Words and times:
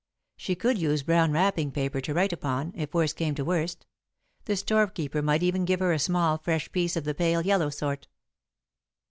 She 0.35 0.55
could 0.55 0.79
use 0.79 1.03
brown 1.03 1.31
wrapping 1.31 1.69
paper 1.73 2.01
to 2.01 2.13
write 2.15 2.33
upon, 2.33 2.73
if 2.75 2.91
worst 2.91 3.15
came 3.15 3.35
to 3.35 3.45
worst 3.45 3.85
the 4.45 4.55
storekeeper 4.55 5.21
might 5.21 5.43
even 5.43 5.63
give 5.63 5.79
her 5.79 5.93
a 5.93 5.99
small, 5.99 6.39
fresh 6.39 6.71
piece 6.71 6.95
of 6.95 7.03
the 7.03 7.13
pale 7.13 7.43
yellow 7.45 7.69
sort. 7.69 8.07